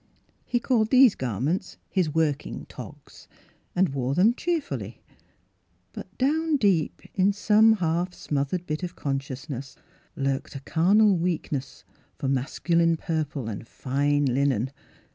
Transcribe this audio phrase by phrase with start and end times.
[0.47, 3.27] He called these garments" his working togs"
[3.75, 5.03] and wore them cheerfully,
[5.93, 9.75] but down deep in some half smothered bit of consciousness
[10.15, 11.83] lurked a carnal weak ness
[12.17, 14.71] for masculine purple and fine linen.